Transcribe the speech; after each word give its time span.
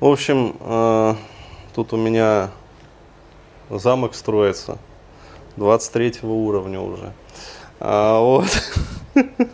В 0.00 0.06
общем, 0.06 0.56
э, 0.60 1.14
тут 1.74 1.92
у 1.92 1.98
меня 1.98 2.48
замок 3.68 4.14
строится 4.14 4.78
23 5.58 6.20
уровня 6.22 6.80
уже. 6.80 7.12
А, 7.78 8.20
вот. 8.20 8.46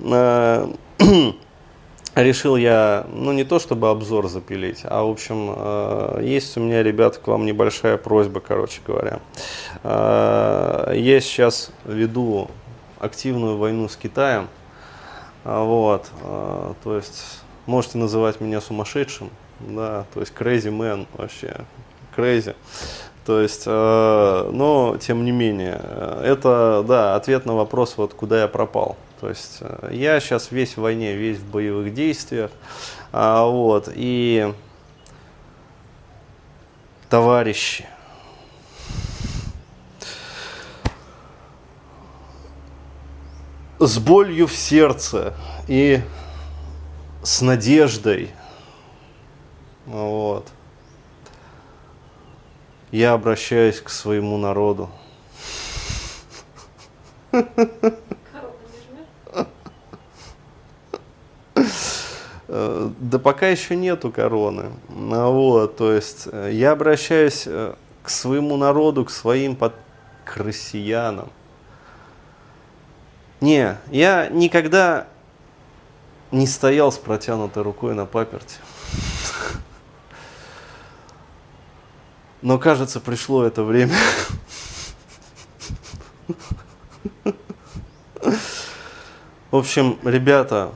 Э, 0.00 0.66
решил 2.16 2.56
я, 2.56 3.06
ну 3.12 3.32
не 3.32 3.44
то 3.44 3.60
чтобы 3.60 3.90
обзор 3.90 4.28
запилить, 4.28 4.80
а 4.82 5.04
в 5.04 5.10
общем, 5.10 5.54
э, 5.56 6.20
есть 6.24 6.56
у 6.56 6.60
меня, 6.60 6.82
ребята, 6.82 7.20
к 7.20 7.26
вам 7.28 7.46
небольшая 7.46 7.96
просьба, 7.96 8.40
короче 8.40 8.80
говоря. 8.84 9.20
Я 9.84 11.20
сейчас 11.20 11.70
веду 11.84 12.48
активную 12.98 13.56
войну 13.56 13.88
с 13.88 13.96
Китаем, 13.96 14.48
вот, 15.44 16.10
то 16.82 16.96
есть 16.96 17.43
можете 17.66 17.98
называть 17.98 18.40
меня 18.40 18.60
сумасшедшим, 18.60 19.30
да, 19.60 20.06
то 20.14 20.20
есть 20.20 20.32
crazy 20.32 20.70
man 20.70 21.06
вообще, 21.14 21.56
crazy. 22.16 22.54
То 23.24 23.40
есть, 23.40 23.62
э, 23.64 24.50
но 24.52 24.98
тем 25.00 25.24
не 25.24 25.30
менее, 25.30 25.80
это, 26.22 26.84
да, 26.86 27.16
ответ 27.16 27.46
на 27.46 27.54
вопрос, 27.54 27.94
вот 27.96 28.12
куда 28.12 28.42
я 28.42 28.48
пропал. 28.48 28.96
То 29.20 29.30
есть, 29.30 29.58
э, 29.60 29.88
я 29.92 30.20
сейчас 30.20 30.50
весь 30.50 30.76
в 30.76 30.82
войне, 30.82 31.14
весь 31.14 31.38
в 31.38 31.50
боевых 31.50 31.94
действиях, 31.94 32.50
а, 33.12 33.46
вот, 33.46 33.88
и 33.94 34.52
товарищи, 37.08 37.86
с 43.78 43.98
болью 43.98 44.46
в 44.46 44.54
сердце 44.54 45.32
и 45.66 46.02
с 47.24 47.40
надеждой, 47.40 48.30
вот, 49.86 50.46
я 52.90 53.14
обращаюсь 53.14 53.80
к 53.80 53.88
своему 53.88 54.36
народу. 54.36 54.90
Да 62.46 63.18
пока 63.18 63.48
еще 63.48 63.74
нету 63.74 64.12
короны. 64.12 64.70
А 64.88 65.28
вот, 65.28 65.76
то 65.76 65.92
есть 65.92 66.28
э, 66.30 66.50
я 66.52 66.72
обращаюсь 66.72 67.44
э, 67.46 67.74
к 68.02 68.08
своему 68.10 68.56
народу, 68.56 69.04
к 69.04 69.10
своим 69.10 69.56
под... 69.56 69.74
к 70.24 70.36
россиянам. 70.36 71.30
Не, 73.40 73.76
я 73.90 74.28
никогда 74.28 75.08
не 76.34 76.48
стоял 76.48 76.90
с 76.90 76.98
протянутой 76.98 77.62
рукой 77.62 77.94
на 77.94 78.06
паперте. 78.06 78.56
Но 82.42 82.58
кажется, 82.58 83.00
пришло 83.00 83.44
это 83.44 83.62
время. 83.62 83.94
В 89.50 89.56
общем, 89.56 89.98
ребята, 90.02 90.74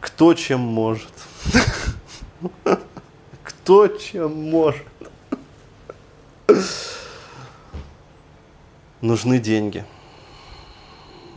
кто 0.00 0.32
чем 0.32 0.60
может. 0.60 1.12
Кто 3.42 3.88
чем 3.88 4.50
может. 4.50 4.86
Нужны 9.02 9.38
деньги. 9.38 9.84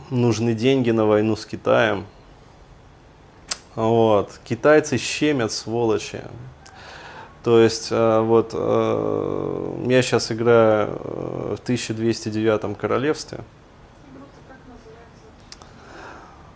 Нужны 0.08 0.54
деньги 0.54 0.90
на 0.90 1.04
войну 1.04 1.36
с 1.36 1.44
Китаем. 1.44 2.06
Вот. 3.74 4.40
Китайцы 4.44 4.98
щемят, 4.98 5.52
сволочи. 5.52 6.22
То 7.42 7.60
есть, 7.60 7.88
э, 7.90 8.20
вот, 8.20 8.50
э, 8.54 9.84
я 9.86 10.02
сейчас 10.02 10.32
играю 10.32 10.88
э, 10.88 11.56
в 11.56 11.60
1209 11.60 12.78
королевстве. 12.78 13.40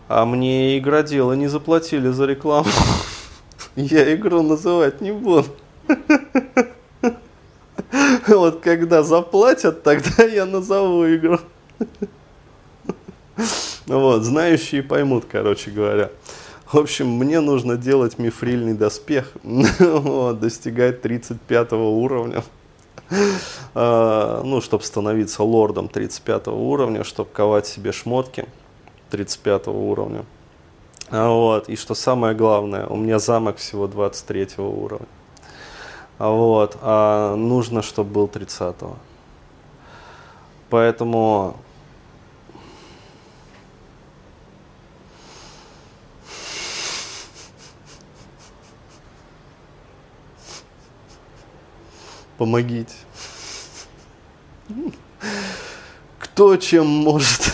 А 0.07 0.25
мне 0.25 0.79
игроделы 0.79 1.37
не 1.37 1.47
заплатили 1.47 2.09
за 2.09 2.25
рекламу. 2.25 2.69
Я 3.75 4.15
игру 4.15 4.41
называть 4.41 5.01
не 5.01 5.11
буду. 5.11 5.45
Вот 8.27 8.59
когда 8.61 9.01
заплатят, 9.01 9.81
тогда 9.81 10.23
я 10.23 10.45
назову 10.45 11.07
игру. 11.07 11.39
Вот, 13.87 14.21
знающие 14.23 14.83
поймут, 14.83 15.25
короче 15.31 15.71
говоря. 15.71 16.11
В 16.71 16.77
общем, 16.77 17.07
мне 17.07 17.39
нужно 17.39 17.77
делать 17.77 18.19
мифрильный 18.19 18.75
доспех, 18.75 19.31
достигать 19.43 21.01
35 21.01 21.71
уровня. 21.73 22.43
А, 23.73 24.43
ну, 24.43 24.61
чтобы 24.61 24.83
становиться 24.83 25.41
лордом 25.41 25.87
35 25.87 26.49
уровня, 26.49 27.03
чтобы 27.03 27.31
ковать 27.31 27.65
себе 27.65 27.91
шмотки 27.91 28.45
35 29.09 29.67
уровня. 29.69 30.25
А, 31.09 31.29
вот, 31.29 31.69
и 31.69 31.75
что 31.75 31.95
самое 31.95 32.35
главное, 32.35 32.85
у 32.85 32.97
меня 32.97 33.17
замок 33.17 33.57
всего 33.57 33.87
23 33.87 34.49
уровня. 34.57 35.07
А, 36.19 36.29
вот, 36.29 36.77
а 36.81 37.35
нужно, 37.35 37.81
чтобы 37.81 38.11
был 38.11 38.27
30 38.27 38.75
-го. 38.75 38.93
Поэтому 40.69 41.55
помогите. 52.39 52.95
Кто 56.19 56.55
чем 56.55 56.87
может. 56.87 57.53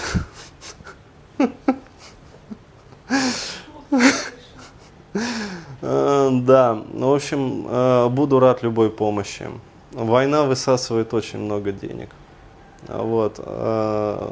Э, 5.81 6.29
да, 6.31 6.81
ну, 6.94 7.12
в 7.12 7.13
общем, 7.13 7.68
э, 7.68 8.07
буду 8.09 8.40
рад 8.40 8.63
любой 8.63 8.90
помощи. 8.90 9.47
Война 9.91 10.44
высасывает 10.44 11.13
очень 11.13 11.40
много 11.40 11.72
денег. 11.72 12.09
Вот. 12.88 13.35
100 13.38 13.44
э, 13.47 14.31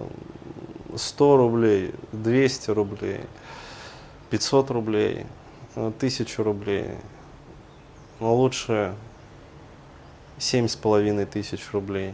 рублей, 1.38 1.94
200 2.12 2.72
рублей, 2.72 3.22
500 4.32 4.72
рублей, 4.72 5.26
1000 5.76 6.44
рублей. 6.44 6.88
Но 8.20 8.36
лучше 8.36 8.96
семь 10.44 10.68
с 10.68 10.76
половиной 10.76 11.26
тысяч 11.26 11.62
рублей. 11.72 12.14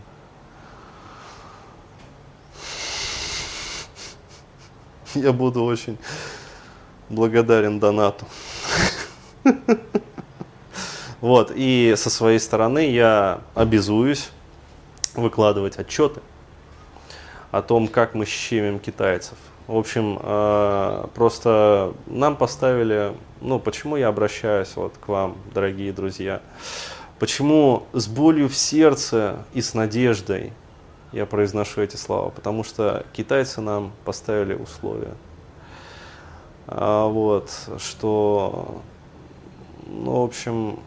Я 5.15 5.33
буду 5.33 5.63
очень 5.63 5.97
благодарен 7.09 7.79
донату. 7.79 8.25
Вот, 11.19 11.51
и 11.53 11.95
со 11.97 12.09
своей 12.09 12.39
стороны 12.39 12.91
я 12.91 13.41
обязуюсь 13.53 14.29
выкладывать 15.15 15.77
отчеты 15.77 16.21
о 17.51 17.61
том, 17.61 17.89
как 17.89 18.13
мы 18.13 18.25
щемим 18.25 18.79
китайцев. 18.79 19.37
В 19.67 19.75
общем, 19.75 20.17
э, 20.21 21.07
просто 21.15 21.93
нам 22.05 22.37
поставили, 22.37 23.13
ну, 23.41 23.59
почему 23.59 23.97
я 23.97 24.07
обращаюсь 24.07 24.71
вот 24.75 24.93
к 24.97 25.09
вам, 25.09 25.35
дорогие 25.53 25.91
друзья. 25.91 26.41
Почему 27.19 27.85
с 27.91 28.07
болью 28.07 28.47
в 28.47 28.55
сердце 28.55 29.45
и 29.53 29.61
с 29.61 29.73
надеждой 29.73 30.53
я 31.11 31.25
произношу 31.25 31.81
эти 31.81 31.97
слова? 31.97 32.29
Потому 32.29 32.63
что 32.63 33.05
китайцы 33.11 33.59
нам 33.59 33.91
поставили 34.05 34.53
условия. 34.53 35.13
А, 36.65 37.07
вот, 37.07 37.51
что, 37.77 38.81
ну, 39.85 40.21
в 40.21 40.23
общем, 40.23 40.79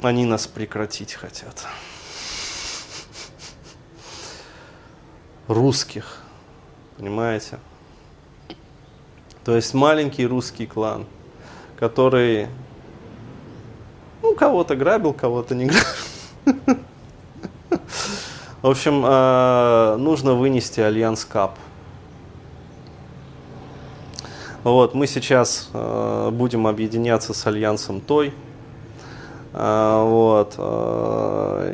они 0.00 0.24
нас 0.24 0.46
прекратить 0.46 1.12
хотят. 1.12 1.66
Русских, 5.48 6.22
понимаете? 6.96 7.58
То 9.44 9.54
есть 9.54 9.74
маленький 9.74 10.26
русский 10.26 10.66
клан– 10.66 11.04
который 11.78 12.48
ну, 14.22 14.34
кого-то 14.34 14.74
грабил, 14.74 15.12
кого-то 15.12 15.54
не 15.54 15.66
грабил. 15.66 16.78
В 18.62 18.66
общем, 18.66 19.04
э, 19.06 19.96
нужно 19.98 20.34
вынести 20.34 20.80
Альянс 20.80 21.24
Кап. 21.24 21.56
Вот, 24.64 24.94
мы 24.94 25.06
сейчас 25.06 25.70
э, 25.72 26.30
будем 26.32 26.66
объединяться 26.66 27.32
с 27.32 27.46
Альянсом 27.46 28.00
Той. 28.00 28.34
Э, 29.52 30.02
вот, 30.04 30.56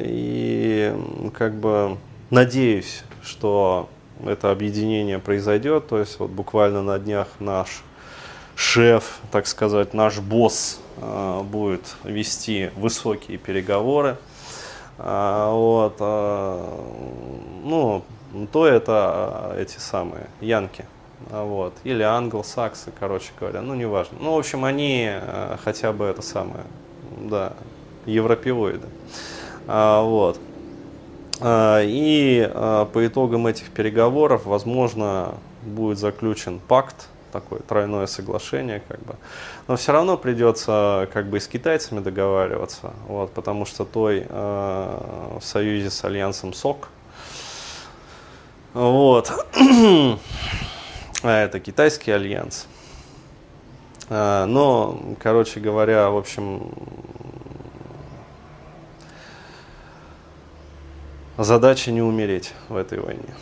и 0.01 0.95
как 1.35 1.55
бы 1.55 1.97
надеюсь, 2.29 3.03
что 3.23 3.89
это 4.23 4.51
объединение 4.51 5.19
произойдет. 5.19 5.89
То 5.89 5.99
есть 5.99 6.19
вот 6.19 6.29
буквально 6.31 6.83
на 6.83 6.99
днях 6.99 7.29
наш 7.41 7.83
шеф, 8.57 9.19
так 9.31 9.47
сказать, 9.47 9.95
наш 9.95 10.19
босс 10.19 10.81
э, 11.01 11.43
будет 11.43 11.97
вести 12.05 12.71
высокие 12.77 13.39
переговоры. 13.39 14.17
А, 14.99 15.53
вот, 15.53 15.97
а, 15.99 16.85
ну, 17.65 18.05
то 18.53 18.67
это 18.67 19.57
эти 19.59 19.79
самые 19.79 20.29
янки. 20.41 20.85
Вот, 21.31 21.73
или 21.85 22.03
англосаксы, 22.03 22.93
короче 22.99 23.33
говоря, 23.39 23.63
ну 23.63 23.75
неважно. 23.75 24.19
Ну, 24.21 24.35
в 24.35 24.39
общем, 24.39 24.65
они 24.65 25.11
хотя 25.65 25.93
бы 25.93 26.05
это 26.05 26.21
самое, 26.21 26.65
да, 27.19 27.55
европеоиды. 28.05 28.87
Вот. 29.67 30.39
И 31.43 32.51
по 32.53 33.07
итогам 33.07 33.47
этих 33.47 33.71
переговоров, 33.71 34.45
возможно, 34.45 35.37
будет 35.63 35.99
заключен 35.99 36.61
пакт, 36.69 37.09
такое 37.35 37.59
тройное 37.59 38.07
соглашение, 38.07 38.81
как 38.87 39.01
бы. 39.01 39.17
Но 39.67 39.77
все 39.77 39.93
равно 39.93 40.17
придется 40.17 41.09
как 41.13 41.27
бы 41.27 41.39
и 41.39 41.41
с 41.41 41.49
китайцами 41.49 42.01
договариваться, 42.01 42.93
вот, 43.09 43.33
потому 43.33 43.67
что 43.67 43.85
той 43.85 44.25
э, 44.29 45.39
в 45.41 45.45
союзе 45.45 45.91
с 45.91 46.05
альянсом 46.05 46.55
СОК, 46.55 46.89
вот, 48.73 49.33
а 51.23 51.45
это 51.45 51.61
китайский 51.61 52.13
альянс. 52.13 52.67
Но, 54.11 55.01
короче 55.23 55.61
говоря, 55.61 56.11
в 56.11 56.19
общем, 56.19 56.71
задача 61.39 61.91
не 61.91 62.03
умереть 62.03 62.53
в 62.69 62.77
этой 62.77 63.01
войне. 63.01 63.35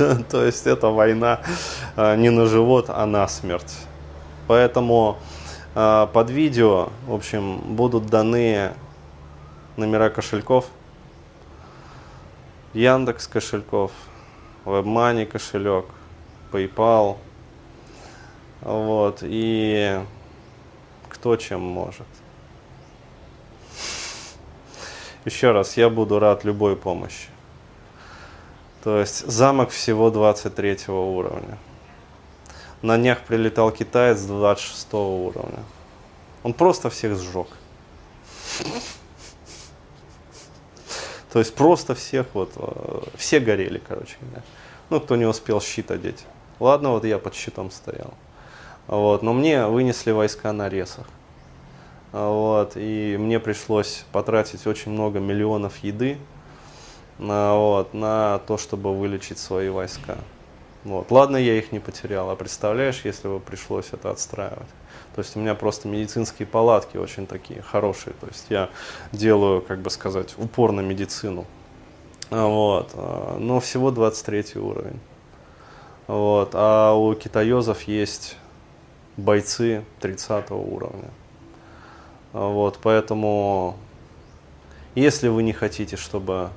То 0.30 0.44
есть 0.44 0.66
это 0.66 0.88
война 0.88 1.40
не 1.96 2.30
на 2.30 2.46
живот, 2.46 2.86
а 2.88 3.06
на 3.06 3.26
смерть. 3.28 3.76
Поэтому 4.46 5.18
а, 5.74 6.06
под 6.06 6.30
видео, 6.30 6.88
в 7.06 7.14
общем, 7.14 7.58
будут 7.58 8.06
даны 8.06 8.72
номера 9.76 10.10
кошельков, 10.10 10.66
Яндекс 12.74 13.28
кошельков, 13.28 13.92
WebMoney 14.64 15.26
кошелек, 15.26 15.86
PayPal, 16.50 17.18
вот, 18.62 19.18
и 19.22 20.00
кто 21.08 21.36
чем 21.36 21.60
может. 21.60 22.06
Еще 25.24 25.52
раз, 25.52 25.76
я 25.76 25.88
буду 25.90 26.18
рад 26.18 26.44
любой 26.44 26.76
помощи. 26.76 27.28
То 28.82 28.98
есть 28.98 29.26
замок 29.30 29.70
всего 29.70 30.10
23 30.10 30.88
уровня. 30.88 31.58
На 32.82 32.96
днях 32.96 33.20
прилетал 33.20 33.70
китаец 33.72 34.20
26 34.20 34.94
уровня. 34.94 35.64
Он 36.42 36.54
просто 36.54 36.88
всех 36.88 37.18
сжег. 37.18 37.48
То 41.32 41.38
есть 41.38 41.54
просто 41.54 41.94
всех 41.94 42.26
вот, 42.32 42.52
э, 42.56 43.00
все 43.16 43.38
горели, 43.38 43.80
короче 43.86 44.16
говоря. 44.20 44.42
Ну, 44.88 45.00
кто 45.00 45.16
не 45.16 45.26
успел 45.26 45.60
щит 45.60 45.90
одеть. 45.90 46.24
Ладно, 46.58 46.90
вот 46.90 47.04
я 47.04 47.18
под 47.18 47.34
щитом 47.34 47.70
стоял. 47.70 48.14
Вот, 48.86 49.22
но 49.22 49.32
мне 49.32 49.66
вынесли 49.66 50.10
войска 50.10 50.52
на 50.52 50.68
ресах. 50.68 51.06
Вот, 52.12 52.72
и 52.74 53.16
мне 53.18 53.38
пришлось 53.38 54.04
потратить 54.10 54.66
очень 54.66 54.90
много 54.90 55.20
миллионов 55.20 55.76
еды 55.84 56.18
на, 57.18 57.54
вот, 57.54 57.94
на 57.94 58.40
то, 58.48 58.58
чтобы 58.58 58.92
вылечить 58.98 59.38
свои 59.38 59.68
войска. 59.68 60.18
Вот. 60.84 61.10
Ладно, 61.10 61.36
я 61.36 61.58
их 61.58 61.72
не 61.72 61.78
потерял, 61.78 62.30
а 62.30 62.36
представляешь, 62.36 63.02
если 63.04 63.28
бы 63.28 63.40
пришлось 63.40 63.92
это 63.92 64.10
отстраивать. 64.10 64.68
То 65.14 65.20
есть 65.20 65.36
у 65.36 65.40
меня 65.40 65.54
просто 65.54 65.88
медицинские 65.88 66.46
палатки 66.46 66.96
очень 66.96 67.26
такие 67.26 67.62
хорошие. 67.62 68.14
То 68.20 68.26
есть 68.28 68.46
я 68.48 68.70
делаю, 69.12 69.60
как 69.60 69.80
бы 69.80 69.90
сказать, 69.90 70.34
упор 70.38 70.72
на 70.72 70.80
медицину. 70.80 71.46
Вот. 72.30 72.94
Но 73.38 73.60
всего 73.60 73.90
23 73.90 74.60
уровень. 74.60 75.00
Вот. 76.06 76.50
А 76.54 76.94
у 76.94 77.14
китаезов 77.14 77.82
есть 77.82 78.36
бойцы 79.16 79.84
30 80.00 80.50
уровня. 80.50 81.10
Вот, 82.32 82.78
поэтому, 82.80 83.76
если 84.94 85.26
вы 85.26 85.42
не 85.42 85.52
хотите, 85.52 85.96
чтобы 85.96 86.50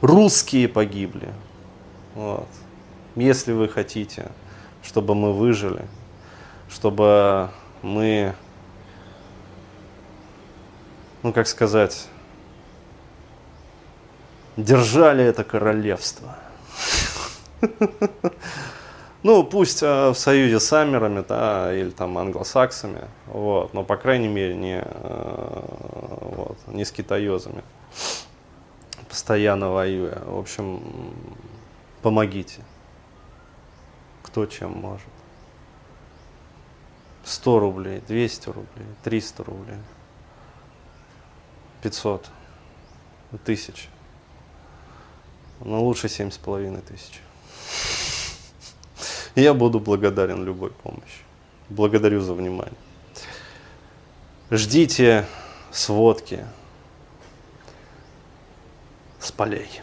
русские 0.00 0.68
погибли, 0.68 1.32
вот, 2.16 2.48
если 3.14 3.52
вы 3.52 3.68
хотите, 3.68 4.30
чтобы 4.82 5.14
мы 5.14 5.34
выжили, 5.34 5.84
чтобы 6.70 7.50
мы, 7.82 8.34
ну 11.22 11.34
как 11.34 11.46
сказать, 11.46 12.08
держали 14.56 15.24
это 15.24 15.44
королевство. 15.44 16.36
Ну, 19.22 19.42
пусть 19.42 19.82
э, 19.82 20.10
в 20.10 20.14
союзе 20.14 20.60
с 20.60 20.72
амерами, 20.72 21.24
да, 21.28 21.74
или 21.74 21.90
там 21.90 22.16
англосаксами, 22.16 23.00
вот, 23.26 23.74
но, 23.74 23.82
по 23.82 23.96
крайней 23.96 24.28
мере, 24.28 24.54
не, 24.54 24.80
э, 24.84 25.62
вот, 26.20 26.56
не 26.68 26.84
с 26.84 26.92
китаезами, 26.92 27.64
постоянно 29.08 29.72
воюя. 29.72 30.22
В 30.26 30.38
общем, 30.38 30.80
помогите, 32.06 32.60
кто 34.22 34.46
чем 34.46 34.78
может. 34.78 35.08
100 37.24 37.58
рублей, 37.58 38.00
200 38.06 38.46
рублей, 38.46 38.86
300 39.02 39.42
рублей, 39.42 39.78
500, 41.82 42.30
тысяч. 43.44 43.88
Но 45.58 45.82
лучше 45.82 46.06
7,5 46.06 46.80
тысяч. 46.82 47.20
Я 49.34 49.52
буду 49.52 49.80
благодарен 49.80 50.44
любой 50.44 50.70
помощи. 50.70 51.24
Благодарю 51.70 52.20
за 52.20 52.34
внимание. 52.34 52.78
Ждите 54.52 55.26
сводки 55.72 56.46
с 59.18 59.32
полей. 59.32 59.82